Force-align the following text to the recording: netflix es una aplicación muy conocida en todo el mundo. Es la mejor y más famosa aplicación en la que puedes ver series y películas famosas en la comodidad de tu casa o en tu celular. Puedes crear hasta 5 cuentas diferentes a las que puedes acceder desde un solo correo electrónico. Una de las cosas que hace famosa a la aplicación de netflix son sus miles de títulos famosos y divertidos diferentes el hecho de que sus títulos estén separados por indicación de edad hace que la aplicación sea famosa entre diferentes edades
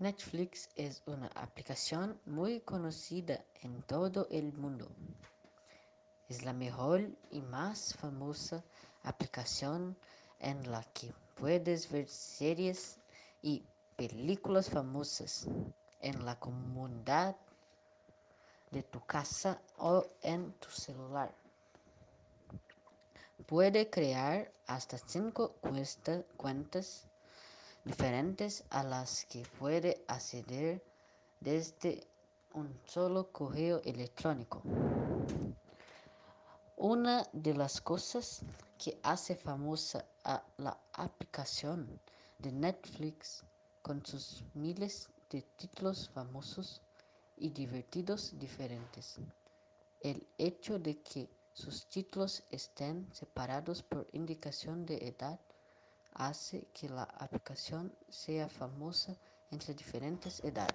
netflix 0.00 0.70
es 0.76 1.02
una 1.04 1.26
aplicación 1.34 2.18
muy 2.24 2.60
conocida 2.60 3.44
en 3.60 3.82
todo 3.82 4.26
el 4.30 4.54
mundo. 4.54 4.88
Es 6.30 6.42
la 6.42 6.54
mejor 6.54 7.02
y 7.30 7.42
más 7.42 7.94
famosa 7.94 8.64
aplicación 9.02 9.94
en 10.38 10.70
la 10.70 10.82
que 10.94 11.12
puedes 11.34 11.90
ver 11.90 12.08
series 12.08 12.96
y 13.42 13.62
películas 13.96 14.70
famosas 14.70 15.46
en 16.00 16.24
la 16.24 16.38
comodidad 16.40 17.36
de 18.70 18.82
tu 18.82 19.04
casa 19.04 19.60
o 19.76 20.06
en 20.22 20.52
tu 20.54 20.70
celular. 20.70 21.34
Puedes 23.46 23.88
crear 23.90 24.50
hasta 24.66 24.96
5 24.96 25.56
cuentas 26.38 27.09
diferentes 27.84 28.64
a 28.70 28.82
las 28.82 29.24
que 29.26 29.42
puedes 29.58 29.96
acceder 30.08 30.82
desde 31.40 32.06
un 32.54 32.78
solo 32.84 33.30
correo 33.32 33.80
electrónico. 33.84 34.62
Una 36.76 37.26
de 37.32 37.54
las 37.54 37.80
cosas 37.80 38.42
que 38.78 38.98
hace 39.02 39.36
famosa 39.36 40.04
a 40.24 40.42
la 40.58 40.78
aplicación 40.94 42.00
de 42.38 42.52
netflix 42.52 43.44
son 43.84 44.04
sus 44.04 44.44
miles 44.54 45.08
de 45.30 45.42
títulos 45.42 46.08
famosos 46.10 46.80
y 47.36 47.50
divertidos 47.50 48.38
diferentes 48.38 49.20
el 50.00 50.26
hecho 50.38 50.78
de 50.78 50.98
que 51.02 51.28
sus 51.52 51.86
títulos 51.86 52.42
estén 52.50 53.06
separados 53.12 53.82
por 53.82 54.08
indicación 54.12 54.86
de 54.86 54.96
edad 55.08 55.38
hace 56.12 56.68
que 56.72 56.88
la 56.88 57.04
aplicación 57.04 57.92
sea 58.08 58.48
famosa 58.48 59.16
entre 59.50 59.74
diferentes 59.74 60.42
edades 60.44 60.74